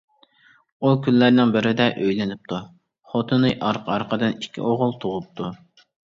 ئۇ 0.85 0.91
كۈنلەرنىڭ 1.07 1.49
بىرىدە 1.55 1.85
ئۆيلىنىپتۇ، 2.05 2.57
خوتۇنى 3.13 3.51
ئارقا-ئارقىدىن 3.67 4.33
ئىككى 4.47 4.63
ئوغۇل 4.71 4.95
تۇغۇپتۇ. 5.05 5.51